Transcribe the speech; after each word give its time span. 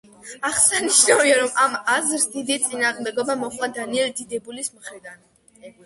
აღსანიშნავია, 0.47 1.35
რომ 1.41 1.53
ამ 1.65 1.77
აზრს 1.97 2.27
დიდი 2.33 2.59
წინააღმდეგობა 2.65 3.39
მოჰყვა 3.45 3.73
დანიელი 3.79 4.21
დიდებულების 4.23 4.77
მხრიდან. 4.81 5.27